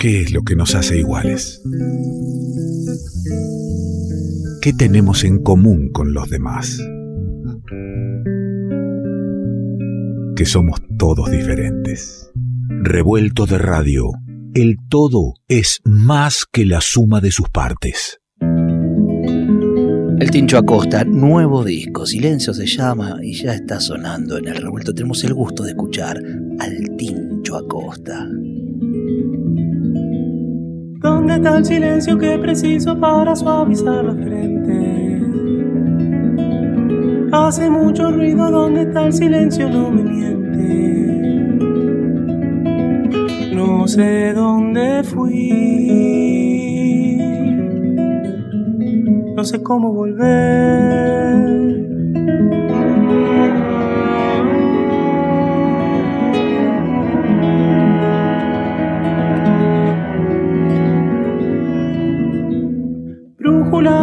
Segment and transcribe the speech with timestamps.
[0.00, 1.62] ¿Qué es lo que nos hace iguales?
[4.62, 6.78] ¿Qué tenemos en común con los demás?
[10.36, 12.30] Que somos todos diferentes.
[12.82, 14.04] Revuelto de radio,
[14.54, 18.20] el todo es más que la suma de sus partes.
[20.18, 24.94] El Tincho Acosta, nuevo disco, Silencio se llama y ya está sonando en el revuelto.
[24.94, 26.22] Tenemos el gusto de escuchar
[26.58, 28.26] al Tincho Acosta.
[31.00, 35.22] ¿Dónde está el silencio que preciso para suavizar la frente?
[37.32, 39.70] Hace mucho ruido, ¿dónde está el silencio?
[39.70, 40.40] No me miente.
[43.54, 45.40] No sé dónde fui.
[49.34, 51.30] No sé cómo volver.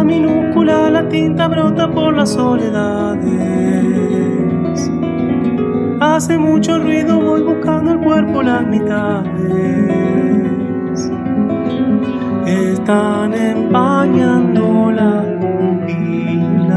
[0.08, 3.28] Minúscula, la tinta brota por las soledades.
[6.00, 9.28] Hace mucho ruido, voy buscando el cuerpo las mitades.
[12.46, 16.76] Están empañando las pupilas,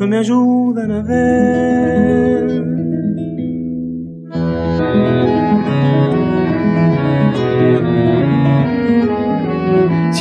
[0.00, 2.73] no me ayudan a ver.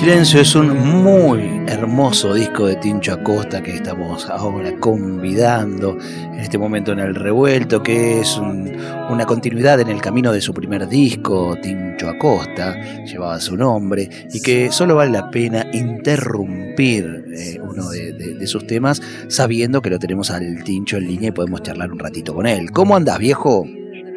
[0.04, 6.58] Silencio es un muy hermoso disco de Tincho Acosta que estamos ahora convidando en este
[6.58, 11.56] momento en el revuelto, que es una continuidad en el camino de su primer disco,
[11.62, 18.12] Tincho Acosta, llevaba su nombre, y que solo vale la pena interrumpir eh, uno de,
[18.12, 22.00] de, sus temas sabiendo que lo tenemos al Tincho en línea y podemos charlar un
[22.00, 22.72] ratito con él.
[22.72, 23.66] ¿Cómo andas, viejo?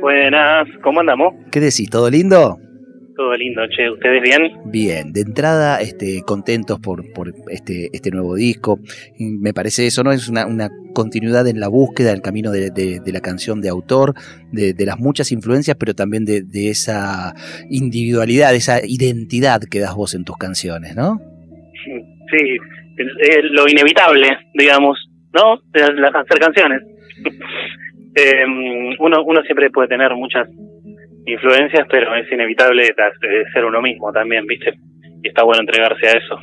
[0.01, 1.35] Buenas, ¿cómo andamos?
[1.53, 1.89] ¿Qué decís?
[1.89, 2.59] ¿Todo lindo?
[3.17, 4.53] Todo lindo, che, ¿ustedes bien?
[4.67, 8.79] Bien, de entrada, este, contentos por, por este, este nuevo disco.
[9.19, 10.13] Me parece eso, ¿no?
[10.13, 13.71] Es una, una continuidad en la búsqueda, el camino de, de, de la canción de
[13.71, 14.13] autor,
[14.53, 17.33] de, de, las muchas influencias, pero también de, esa
[17.71, 21.19] individualidad, de esa identidad que das vos en tus canciones, ¿no?
[22.31, 22.59] Sí,
[23.51, 24.99] lo inevitable, digamos,
[25.33, 25.59] ¿no?
[25.73, 26.83] De hacer canciones.
[28.15, 28.45] eh,
[28.99, 30.49] uno, uno siempre puede tener muchas
[31.27, 32.95] influencias, pero es inevitable
[33.53, 34.73] ser uno mismo también, ¿viste?
[35.23, 36.39] Y está bueno entregarse a eso.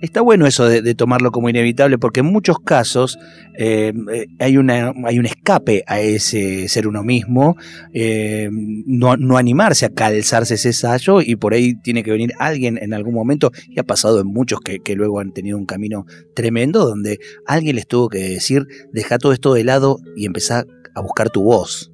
[0.00, 3.18] Está bueno eso de, de tomarlo como inevitable, porque en muchos casos
[3.58, 3.92] eh,
[4.38, 7.56] hay, una, hay un escape a ese ser uno mismo,
[7.92, 12.78] eh, no, no animarse a calzarse ese sallo y por ahí tiene que venir alguien
[12.80, 16.04] en algún momento, y ha pasado en muchos que, que luego han tenido un camino
[16.36, 20.62] tremendo, donde alguien les tuvo que decir, deja todo esto de lado y empezá
[20.94, 21.90] a buscar tu voz.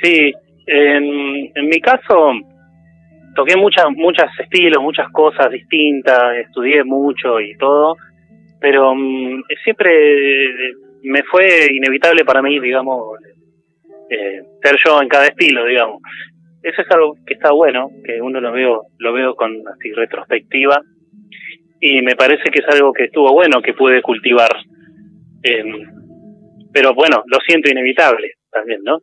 [0.00, 0.32] Sí,
[0.66, 2.32] en, en mi caso,
[3.34, 7.96] toqué muchas, muchos estilos, muchas cosas distintas, estudié mucho y todo,
[8.60, 10.52] pero um, siempre
[11.02, 13.18] me fue inevitable para mí, digamos,
[14.08, 16.00] eh, ser yo en cada estilo, digamos.
[16.62, 20.80] Eso es algo que está bueno, que uno lo veo, lo veo con así retrospectiva,
[21.80, 24.50] y me parece que es algo que estuvo bueno, que pude cultivar.
[25.42, 25.62] Eh,
[26.72, 29.00] pero bueno, lo siento inevitable también, ¿no?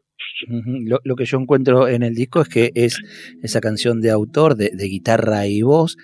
[1.03, 2.97] Lo, que yo encuentro en el disco es que es
[3.43, 5.97] esa canción de autor, de, guitarra y voz,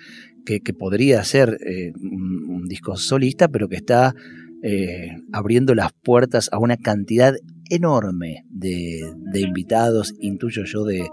[0.44, 4.14] que, podría ser eh, un, disco solista, pero que está
[4.62, 7.34] eh, abriendo las puertas a una cantidad
[7.70, 9.00] enorme de,
[9.34, 11.08] invitados, intuyo yo, de,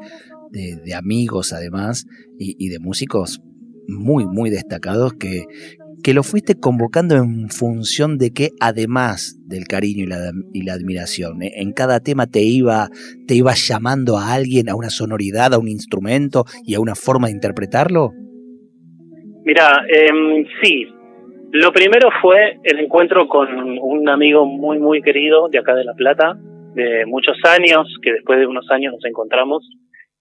[0.95, 2.05] amigos además,
[2.37, 3.41] y, de músicos
[3.87, 5.45] muy, muy destacados que,
[6.05, 10.05] que lo fuiste convocando en función de que además del cariño
[10.53, 11.53] y la, admiración, ¿eh?
[11.55, 12.89] en cada tema te iba,
[13.27, 17.25] te iba llamando a alguien, a una sonoridad, a un instrumento y a una forma
[17.25, 18.11] de interpretarlo?
[19.45, 20.85] Mira, eh, sí.
[21.53, 23.47] Lo primero fue el encuentro con
[23.81, 26.37] un amigo muy, muy querido de acá de La Plata,
[26.75, 29.67] de muchos años, que después de unos años nos encontramos.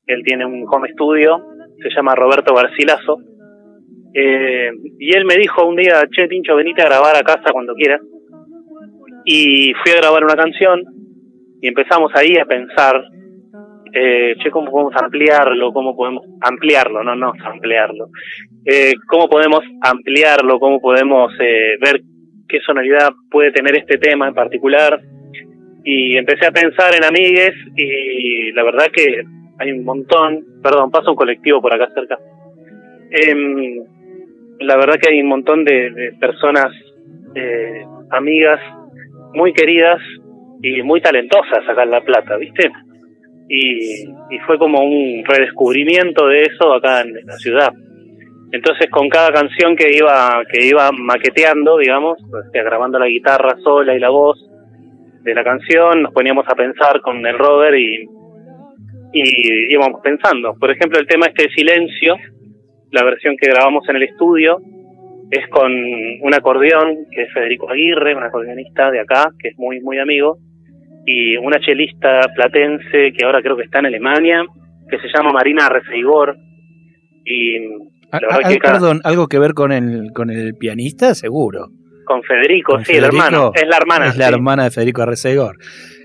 [0.07, 1.45] Él tiene un home studio,
[1.83, 3.19] se llama Roberto Garcilaso,
[4.15, 7.75] eh, y él me dijo un día, che, Tincho, venite a grabar a casa cuando
[7.75, 8.01] quieras.
[9.25, 10.83] Y fui a grabar una canción
[11.61, 13.03] y empezamos ahí a pensar,
[13.93, 15.73] eh, che, ¿cómo podemos ampliarlo?
[15.73, 17.03] ¿Cómo podemos ampliarlo?
[17.03, 18.09] No, no, ampliarlo.
[18.65, 20.61] Eh, ¿Cómo podemos ampliarlo?
[20.61, 22.01] ¿Cómo podemos eh, ver
[22.49, 25.01] qué sonoridad puede tener este tema en particular?
[25.83, 29.23] Y empecé a pensar en amigues y la verdad que
[29.59, 32.19] hay un montón, perdón, pasa un colectivo por acá cerca.
[33.11, 33.85] Eh,
[34.61, 36.73] la verdad que hay un montón de, de personas,
[37.35, 38.61] eh, amigas,
[39.35, 40.01] muy queridas
[40.63, 42.71] y muy talentosas acá en La Plata, ¿viste?
[43.49, 47.73] y, y fue como un redescubrimiento de eso acá en, la ciudad.
[48.53, 52.19] Entonces con cada canción que iba que iba maqueteando, digamos,
[52.53, 54.39] sea, grabando la guitarra sola y la voz
[55.23, 58.07] de la canción, nos poníamos a pensar con el Robert y,
[59.13, 60.55] y íbamos pensando.
[60.59, 62.17] Por ejemplo, el tema este de Silencio,
[62.95, 64.61] la versión que grabamos en el estudio,
[65.31, 69.81] es con un acordeón que es Federico Aguirre, un acordeonista de acá, que es muy,
[69.81, 70.39] muy amigo,
[71.05, 74.45] y una chelista platense que ahora creo que está en Alemania,
[74.89, 76.37] que se llama Marina Reseigor.
[77.25, 77.59] Y
[78.13, 81.15] la verdad que perdón, ¿algo que ver con el, con el pianista?
[81.17, 81.71] Seguro.
[82.05, 83.51] Con Federico, sí, el hermano.
[83.55, 84.07] Es la hermana.
[84.07, 85.57] Es la hermana de Federico Arrecegor.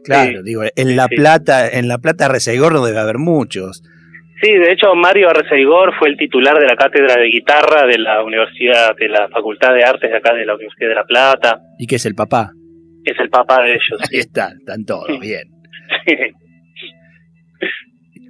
[0.03, 3.83] Claro, digo, en La Plata, en La Plata Arrecegor no debe haber muchos.
[4.41, 8.23] Sí, de hecho Mario Arreceigor fue el titular de la cátedra de guitarra de la
[8.23, 11.59] Universidad, de la Facultad de Artes de acá de la Universidad de La Plata.
[11.77, 12.51] ¿Y qué es el papá?
[13.03, 14.01] Es el papá de ellos.
[14.11, 15.49] Ahí está, están todos, bien.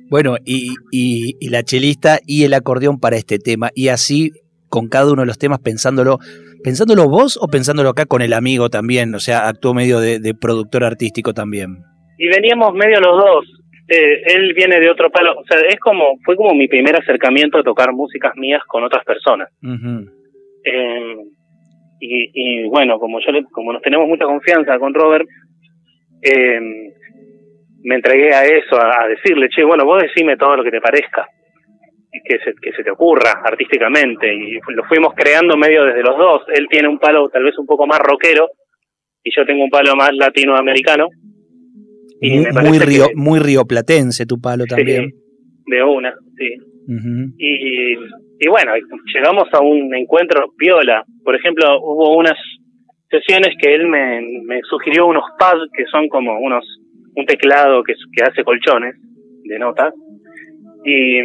[0.09, 4.31] Bueno, y, y, y, la chelista y el acordeón para este tema, y así
[4.67, 6.17] con cada uno de los temas pensándolo,
[6.63, 10.33] pensándolo vos o pensándolo acá con el amigo también, o sea, actuó medio de, de
[10.33, 11.83] productor artístico también.
[12.17, 13.58] Y veníamos medio los dos,
[13.89, 17.57] eh, él viene de otro palo, o sea, es como, fue como mi primer acercamiento
[17.57, 19.49] a tocar músicas mías con otras personas.
[20.63, 21.15] eh,
[21.99, 25.27] y, y, bueno, como yo le, como nos tenemos mucha confianza con Robert,
[26.21, 26.59] eh,
[27.81, 30.81] me entregué a eso, a, a, decirle, che, bueno, vos decime todo lo que te
[30.81, 31.27] parezca,
[32.23, 36.43] que se, que se te ocurra artísticamente, y lo fuimos creando medio desde los dos.
[36.53, 38.49] Él tiene un palo tal vez un poco más rockero,
[39.23, 41.09] y yo tengo un palo más latinoamericano
[42.21, 45.11] y muy, río, que, muy rioplatense tu palo también.
[45.65, 46.55] de una, sí.
[47.37, 47.93] Y,
[48.39, 48.71] y bueno,
[49.13, 51.03] llegamos a un encuentro viola.
[51.23, 52.37] Por ejemplo, hubo unas
[53.09, 56.65] sesiones que él me, me sugirió unos pads que son como unos
[57.15, 58.95] un teclado que, que hace colchones
[59.43, 59.93] de notas.
[60.85, 61.19] Y,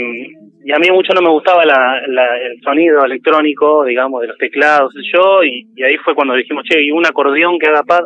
[0.65, 4.39] y a mí mucho no me gustaba la, la, el sonido electrónico, digamos, de los
[4.39, 8.05] teclados, yo, y, y ahí fue cuando dijimos, che, y un acordeón que haga pad,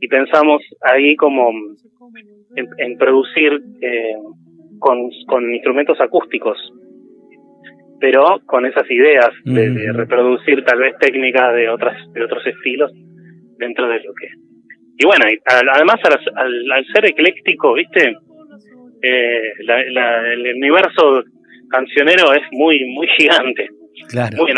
[0.00, 1.50] y pensamos ahí como
[2.56, 4.14] en, en producir eh,
[4.78, 6.58] con, con, instrumentos acústicos,
[8.00, 12.92] pero con esas ideas de, de, reproducir tal vez técnicas de otras de otros estilos
[13.58, 14.28] dentro de lo que
[14.98, 18.14] y bueno y además al, al, al, ser ecléctico viste
[19.02, 21.22] eh, la, la, el universo
[21.70, 23.68] cancionero es muy muy gigante
[24.08, 24.52] Claro, muy.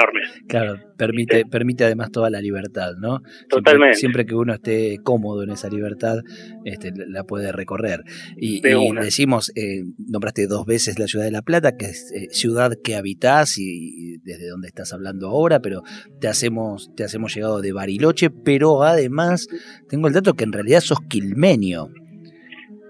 [0.48, 1.44] Claro, permite, ¿Sí?
[1.44, 3.20] permite además toda la libertad, ¿no?
[3.48, 3.96] Totalmente.
[3.96, 6.18] Siempre, siempre, que uno esté cómodo en esa libertad,
[6.64, 8.02] este, la puede recorrer.
[8.36, 12.28] Y, y decimos, eh, nombraste dos veces la ciudad de La Plata, que es eh,
[12.30, 15.82] ciudad que habitás y, y, desde donde estás hablando ahora, pero
[16.20, 19.48] te hacemos, te hacemos llegado de Bariloche, pero además
[19.88, 21.90] tengo el dato que en realidad sos quilmenio.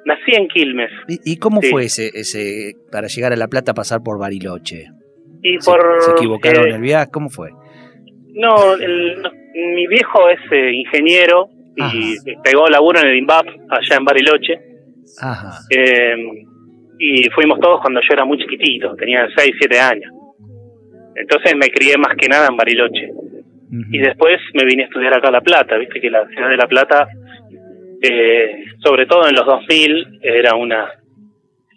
[0.04, 0.90] Nací en Quilmes.
[1.08, 1.68] ¿Y, y cómo sí.
[1.68, 4.86] fue ese, ese, para llegar a La Plata, pasar por Bariloche?
[5.42, 7.10] Y por, ¿Se, ¿Se, equivocaron eh, el viaje?
[7.12, 7.50] ¿Cómo fue?
[8.34, 13.96] No, el, no mi viejo es eh, ingeniero y pegó laburo en el INVAP allá
[13.96, 14.60] en Bariloche.
[15.20, 15.58] Ajá.
[15.70, 16.14] Eh,
[16.98, 20.12] y fuimos todos cuando yo era muy chiquitito, tenía 6, 7 años.
[21.14, 23.10] Entonces me crié más que nada en Bariloche.
[23.10, 23.86] Uh -huh.
[23.92, 26.56] Y después me vine a estudiar acá a La Plata, viste que la ciudad de
[26.56, 27.08] La Plata,
[28.02, 30.88] eh, sobre todo en los 2000, era una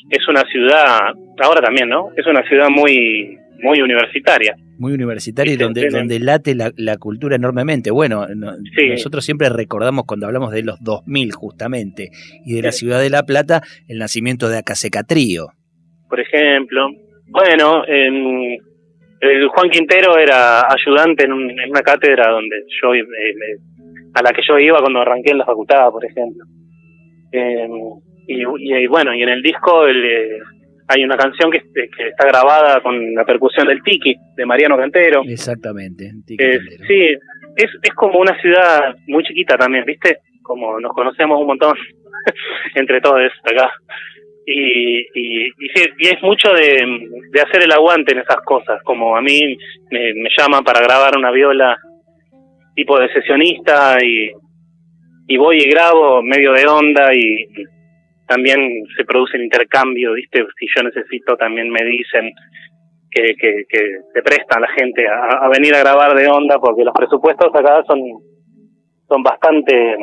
[0.09, 2.09] es una ciudad, ahora también, ¿no?
[2.15, 4.55] Es una ciudad muy muy universitaria.
[4.77, 7.91] Muy universitaria y donde, donde late la, la, cultura enormemente.
[7.91, 8.89] Bueno, no, sí.
[8.89, 12.09] nosotros siempre recordamos cuando hablamos de los 2000 justamente
[12.45, 15.47] y de la ciudad de La Plata, el nacimiento de Acasecatrío.
[16.07, 16.87] Por ejemplo,
[17.27, 18.57] bueno, en,
[19.21, 23.03] el Juan Quintero era ayudante en, un, en una cátedra donde yo eh,
[24.13, 26.45] a la que yo iba cuando arranqué en la facultad, por ejemplo.
[27.31, 27.67] Eh,
[28.29, 30.39] y, y, bueno, y en el disco el, eh,
[30.87, 35.23] hay una canción que, que, está grabada con la percusión del tiki de Mariano Cantero.
[35.25, 36.11] Exactamente.
[36.37, 37.05] Eh, sí,
[37.55, 40.19] es, es como una ciudad muy chiquita también, ¿viste?
[40.43, 41.75] Como nos conocemos un montón
[42.75, 43.71] entre todos acá.
[44.45, 46.85] Y, y, y, sí, y, es mucho de,
[47.31, 49.57] de, hacer el aguante en esas cosas, como a mí
[49.91, 51.77] me, me llaman para grabar una viola
[52.75, 54.31] tipo de sesionista y,
[55.27, 57.45] y voy y grabo medio de onda y
[58.29, 58.59] también
[58.95, 60.45] se produce el intercambio, ¿viste?
[60.59, 62.31] Si yo necesito, también me dicen
[63.09, 63.79] que, que, que
[64.13, 67.81] se prestan la gente a, a, venir a grabar de onda, porque los presupuestos acá
[67.87, 67.99] son,
[69.07, 69.97] son bastante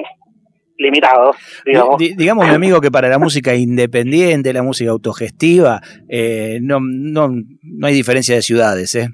[0.77, 1.99] limitados, digamos.
[1.99, 7.29] D digamos, mi amigo, que para la música independiente, la música autogestiva, eh, no, no,
[7.31, 9.09] no hay diferencia de ciudades, ¿eh?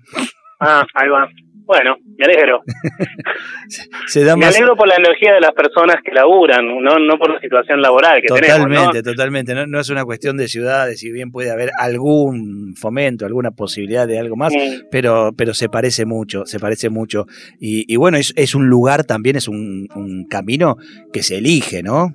[0.58, 1.28] Ah, ahí va.
[1.64, 2.62] Bueno, me alegro.
[4.06, 4.56] Se da me más...
[4.56, 8.20] alegro por la energía de las personas que laburan, no, no por la situación laboral
[8.20, 8.94] que Totalmente, tenemos.
[8.94, 9.02] ¿no?
[9.02, 9.54] totalmente.
[9.54, 14.06] No, no es una cuestión de ciudades, si bien puede haber algún fomento, alguna posibilidad
[14.06, 14.52] de algo más,
[14.90, 17.26] pero, pero se parece mucho, se parece mucho.
[17.60, 20.76] Y, y bueno, es, es un lugar también, es un, un camino
[21.12, 22.08] que se elige, ¿no?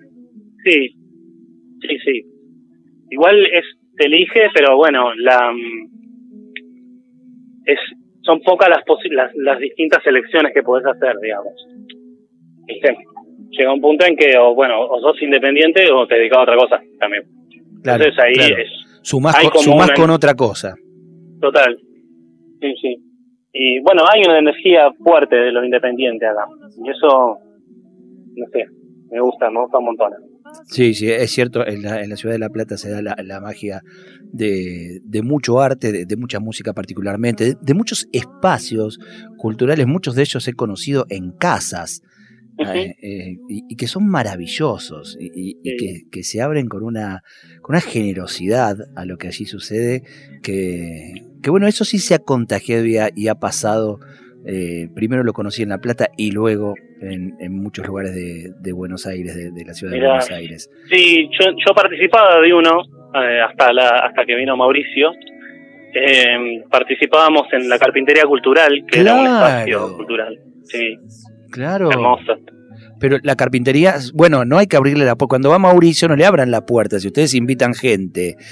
[0.64, 0.90] Sí,
[1.82, 2.24] sí, sí.
[3.10, 3.64] Igual es,
[3.98, 5.98] se elige, pero bueno, la mm,
[7.66, 7.80] es
[8.28, 11.54] son pocas las, posi- las las distintas elecciones que podés hacer, digamos.
[12.68, 12.96] ¿Viste?
[13.50, 16.56] Llega un punto en que, o bueno, o sos independiente o te dedicas a otra
[16.58, 17.24] cosa también.
[17.82, 18.56] Claro, Entonces ahí claro.
[18.62, 18.70] es
[19.02, 20.76] Sumás, con, sumás con otra cosa.
[21.42, 21.78] total.
[22.60, 22.98] Sí, sí.
[23.54, 26.46] Y bueno, hay una energía fuerte de los independientes acá.
[26.84, 27.38] Y eso,
[28.36, 28.66] no sé,
[29.10, 30.12] me gusta, me gusta un montón.
[30.66, 33.16] Sí, sí, es cierto, en la, en la ciudad de La Plata se da la,
[33.24, 33.82] la magia
[34.34, 39.00] de, de mucho arte, de, de mucha música particularmente, de, de muchos espacios
[39.38, 42.02] culturales, muchos de ellos he conocido en casas,
[42.60, 45.78] eh, eh, y, y que son maravillosos, y, y- y Sí.
[45.78, 47.22] que, que se abren con una,
[47.62, 50.02] con una generosidad a lo que allí sucede,
[50.44, 54.00] que, que bueno, eso sí se ha contagiado y ha, y ha pasado.
[54.48, 58.72] Eh, primero lo conocí en La Plata y luego en, en muchos lugares de, de
[58.74, 60.10] Buenos Aires, de, de la ciudad de Mirá.
[60.12, 60.70] Buenos Aires.
[60.90, 62.82] Sí, yo, yo participaba de uno
[63.16, 65.12] eh, hasta la, hasta que vino Mauricio.
[65.94, 70.38] Eh, participábamos en la carpintería cultural, que era un espacio cultural.
[70.64, 70.96] Sí,
[71.52, 71.90] Claro.
[71.90, 72.36] hermoso.
[73.00, 75.30] Pero la carpintería, bueno, no hay que abrirle la puerta.
[75.30, 77.00] Cuando va Mauricio, no le abran la puerta.
[77.00, 78.36] Si ustedes invitan gente.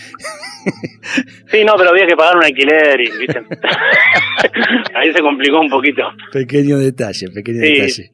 [1.52, 3.40] Sí, no, pero había que pagar un alquiler y, ¿viste?
[4.96, 6.02] Ahí se complicó un poquito.
[6.32, 7.72] Pequeño detalle, pequeño Sí.
[7.72, 8.12] detalle.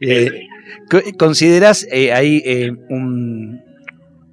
[0.00, 0.30] Eh,
[0.90, 3.62] co- ¿Consideras eh, ahí eh, un,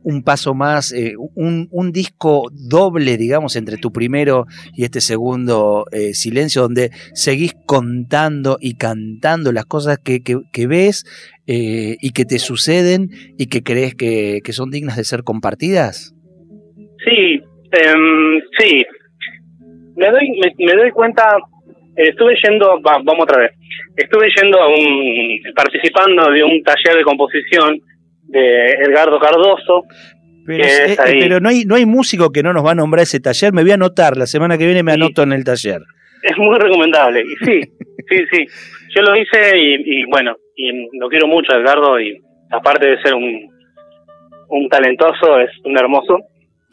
[0.04, 4.46] un paso más, eh, un, un disco doble, digamos, entre tu primero
[4.76, 10.68] y este segundo eh, silencio, donde seguís contando y cantando las cosas que, que- que
[10.68, 11.06] ves
[11.48, 16.14] eh, y que te suceden y que crees que, que son dignas de ser compartidas?
[17.06, 18.86] Sí, em, sí.
[19.96, 21.36] Me doy, me, me doy cuenta,
[21.96, 23.52] estuve yendo, va- vamos otra vez,
[23.98, 27.80] estuve yendo a un, participando de un taller de composición
[28.24, 29.84] de Edgardo Cardoso.
[30.46, 33.04] Pero, es- eh, pero no hay no hay músico que no nos va a nombrar
[33.04, 33.54] ese taller.
[33.54, 35.00] Me voy a anotar, la semana que viene me Sí.
[35.02, 35.82] anoto en el taller.
[36.24, 37.22] Es muy recomendable.
[37.22, 37.62] Y sí,
[38.10, 38.46] sí, sí.
[38.96, 42.22] Yo lo hice y, y bueno, y lo quiero mucho Edgardo y
[42.52, 43.50] aparte de ser un,
[44.50, 46.20] un talentoso, es un hermoso.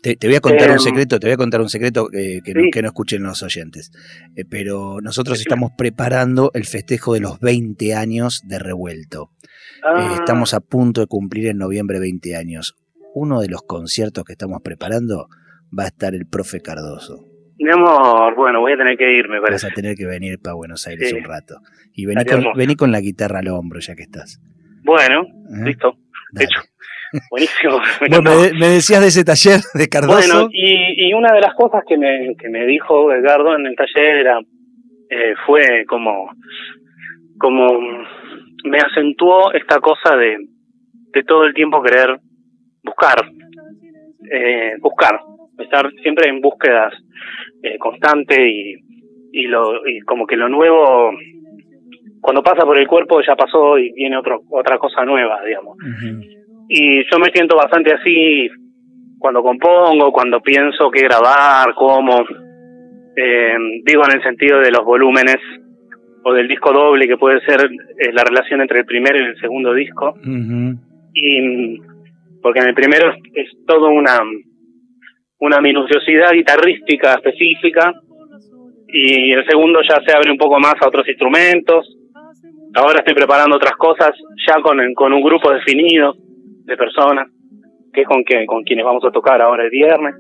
[0.02, 2.54] Te, te voy a contar un secreto, te voy a contar un secreto eh, que,
[2.54, 3.90] no, que no escuchen los oyentes.
[4.34, 9.30] Eh, pero nosotros estamos preparando el festejo de los 20 años de Revuelto.
[9.32, 12.76] Eh, Ah, estamos a punto de cumplir en noviembre 20 años.
[13.14, 15.28] Uno de los conciertos que estamos preparando
[15.76, 17.26] va a estar el profe Cardoso.
[17.62, 20.54] Mi amor, bueno, voy a tener que ir, me Vas a tener que venir para
[20.54, 21.16] Buenos Aires Sí.
[21.16, 21.56] un rato.
[21.92, 24.40] Y vení con, vení con la guitarra al hombro ya que estás.
[24.82, 25.66] Bueno, ¿eh?
[25.66, 25.98] listo,
[26.32, 26.46] Dale.
[26.46, 26.60] hecho.
[27.30, 27.78] Buenísimo.
[28.00, 30.14] me Bueno, me decías de ese taller de Cardoso.
[30.16, 33.76] Bueno, y, y una de las cosas que me, que me dijo Edgardo en el
[33.76, 34.40] taller era,
[35.10, 36.30] eh, fue como,
[37.38, 37.78] como
[38.64, 40.38] me acentuó esta cosa de,
[41.12, 42.18] de todo el tiempo querer
[42.82, 43.22] buscar,
[44.32, 45.20] eh, buscar,
[45.58, 46.94] estar siempre en búsquedas
[47.62, 48.74] eh, constante y,
[49.32, 51.12] y, lo, y como que lo nuevo,
[52.20, 55.76] cuando pasa por el cuerpo ya pasó y viene otro, otra cosa nueva, digamos.
[56.68, 58.48] Y yo me siento bastante así
[59.18, 62.24] cuando compongo, cuando pienso qué grabar, cómo.
[63.16, 65.36] Eh, digo en el sentido de los volúmenes
[66.22, 69.40] o del disco doble, que puede ser eh, la relación entre el primero y el
[69.40, 70.14] segundo disco.
[71.12, 71.78] Y
[72.42, 74.20] porque en el primero es, es todo una
[75.40, 77.92] una minuciosidad guitarrística específica
[78.88, 81.96] y el segundo ya se abre un poco más a otros instrumentos.
[82.74, 84.12] Ahora estoy preparando otras cosas
[84.46, 86.14] ya con, con un grupo definido
[86.64, 87.28] de personas,
[87.92, 90.14] que es con, que, con quienes vamos a tocar ahora el viernes.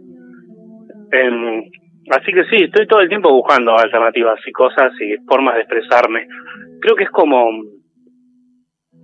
[1.12, 1.64] Em,
[2.10, 6.26] así que sí, estoy todo el tiempo buscando alternativas y cosas y formas de expresarme.
[6.80, 7.50] Creo que es como,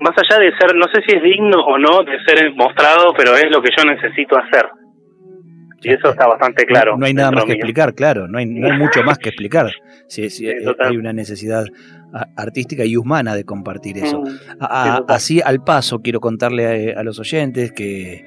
[0.00, 3.34] más allá de ser, no sé si es digno o no de ser mostrado, pero
[3.34, 4.66] es lo que yo necesito hacer.
[5.86, 6.96] Y eso está bastante claro.
[6.98, 7.56] No, hay nada más que mío.
[7.56, 9.70] explicar, claro, no hay, no hay mucho más que explicar.
[10.08, 11.64] Sí, sí, Sí, eh, hay una necesidad
[12.36, 14.20] artística y humana de compartir eso.
[14.20, 14.26] Mm,
[14.60, 18.24] A- así al paso quiero contarle a, a los oyentes que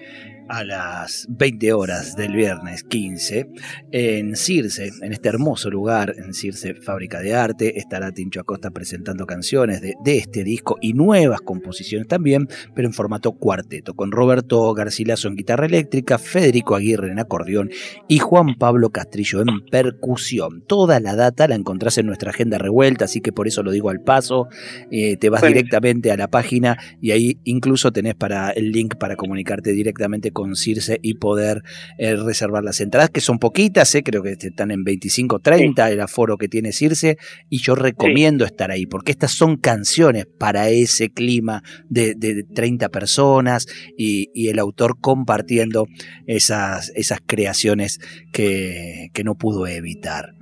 [0.49, 3.49] a las 20 horas del viernes 15
[3.91, 9.27] en Circe, en este hermoso lugar, en Circe Fábrica de Arte, estará Tincho Acosta presentando
[9.27, 14.73] canciones de, de, este disco y nuevas composiciones también, pero en formato cuarteto, con Roberto
[14.73, 17.69] Garcilaso en guitarra eléctrica, Federico Aguirre en acordeón
[18.07, 20.63] y Juan Pablo Castrillo en percusión.
[20.67, 23.91] Toda la data la encontrás en nuestra agenda revuelta, así que por eso lo digo
[23.91, 24.47] al paso,
[24.89, 29.15] eh, te vas directamente a la página y ahí incluso tenés para el link para
[29.15, 31.63] comunicarte directamente con Circe y poder
[31.97, 35.93] eh, reservar las entradas, que son poquitas, eh, creo que están en 25, 30 sí.
[35.93, 37.17] el aforo que tiene Circe,
[37.49, 38.51] y yo recomiendo sí.
[38.51, 43.67] estar ahí, porque estas son canciones para ese clima de, de 30 personas
[43.97, 45.87] y, y, el autor compartiendo
[46.25, 47.99] esas, esas creaciones
[48.31, 50.33] que, que no pudo evitar.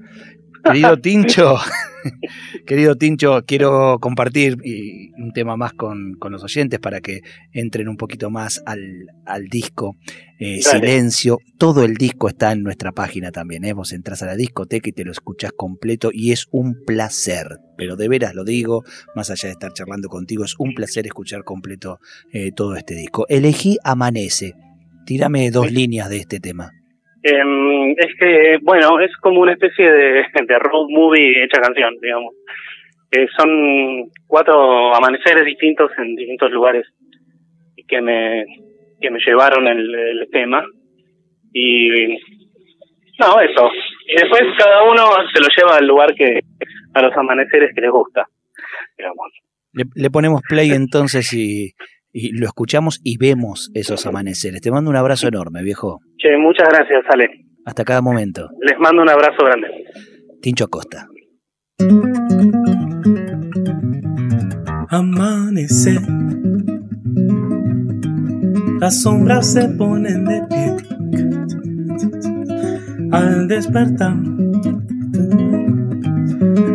[0.68, 1.56] Querido Tincho,
[2.66, 4.58] querido Tincho, quiero compartir
[5.18, 7.22] un tema más con, con, los oyentes para que
[7.52, 9.96] entren un poquito más al, al disco
[10.40, 11.40] eh, Silencio.
[11.58, 13.64] Todo el disco está en nuestra página también.
[13.66, 13.74] ¿eh?
[13.74, 17.60] Vos entras a la discoteca y te lo escuchás completo y es un placer.
[17.78, 18.84] Pero de veras lo digo,
[19.16, 22.00] más allá de estar charlando contigo, es un placer escuchar completo
[22.32, 23.26] eh, todo este disco.
[23.30, 24.54] Elegí Amanece.
[25.06, 26.72] Tírame dos líneas de este tema.
[27.30, 32.34] Eh, es que, bueno, es como una especie de, de road movie hecha canción, digamos.
[33.12, 36.86] Eh, son cuatro amaneceres distintos en distintos lugares
[37.86, 38.46] que me,
[39.02, 40.64] que me llevaron el, tema.
[41.52, 41.90] Y,
[43.20, 43.70] no, eso.
[44.08, 46.40] Y después cada uno se lo lleva al lugar que,
[46.94, 48.26] a los amaneceres que les gusta,
[48.98, 49.34] digamos.
[49.74, 51.74] Le, le ponemos play entonces y,
[52.20, 54.60] y lo escuchamos y vemos esos amaneceres.
[54.62, 56.00] Te mando un abrazo enorme, viejo.
[56.18, 57.30] Che, muchas gracias, Ale.
[57.64, 58.50] Hasta cada momento.
[58.60, 59.68] Les mando un abrazo grande.
[60.42, 61.08] Tincho Acosta.
[64.90, 66.00] Amanece.
[68.80, 70.76] Las sombras se ponen de pie.
[73.12, 74.16] Al despertar,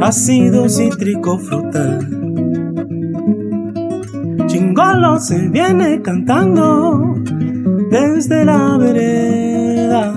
[0.00, 2.21] ácido cítrico frutal.
[4.52, 7.14] Chingolo se viene cantando
[7.90, 10.12] desde la vereda.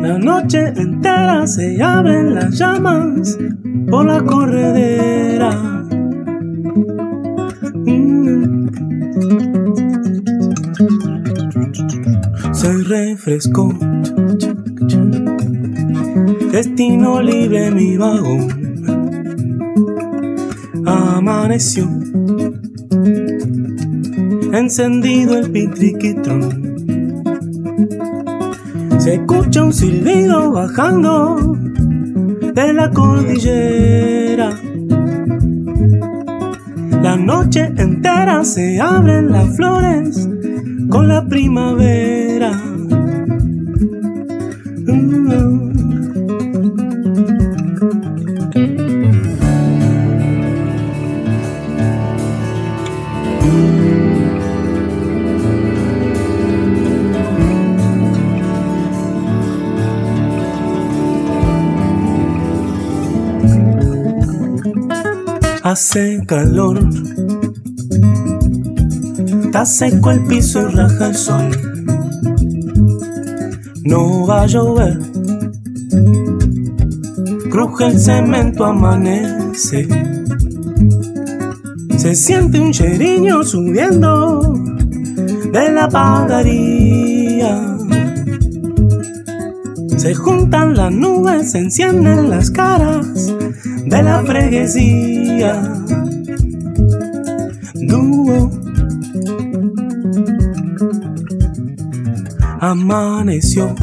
[0.00, 3.38] La noche entera se abren las llamas
[3.88, 5.52] por la corredera.
[7.86, 8.66] Mm.
[12.52, 13.72] Se refrescó.
[16.50, 18.61] Destino libre mi vagón.
[21.02, 21.88] Amaneció.
[24.52, 26.72] Encendido el pitriquitrón.
[28.98, 31.56] Se escucha un silbido bajando
[32.54, 34.50] de la cordillera.
[37.02, 40.28] La noche entera se abren las flores
[40.88, 42.71] con la primavera.
[65.72, 66.86] Hace calor,
[69.42, 71.48] está seco el piso y raja el sol.
[73.82, 74.98] No va a llover,
[77.50, 79.88] cruje el cemento, amanece.
[81.96, 84.52] Se siente un cheriño subiendo
[85.52, 87.78] de la pagaría.
[89.96, 93.06] Se juntan las nubes, se encienden las caras
[93.86, 95.21] de la freguesía.
[97.74, 98.50] Dúo.
[102.60, 103.74] Amaneció.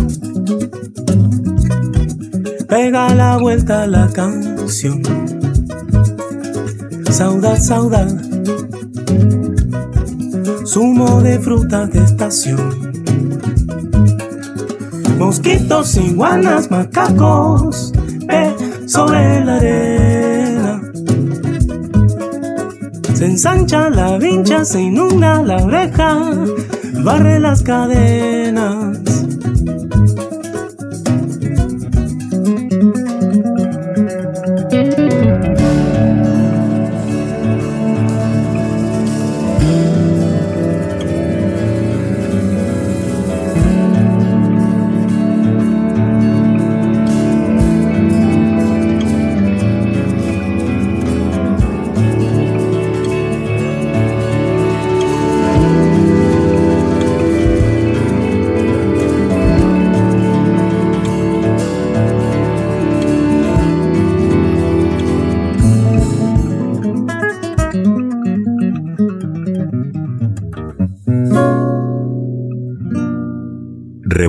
[2.70, 5.02] Pega la vuelta a la canción.
[7.12, 8.08] Saudad, saudad.
[10.66, 12.94] Zumo de frutas de estación.
[15.18, 17.92] Mosquitos, iguanas, macacos,
[18.28, 18.56] ve
[18.88, 19.99] sobre la arena.
[23.20, 26.22] Se ensancha la vincha, se inunda la oreja,
[27.04, 28.39] barre las cadenas.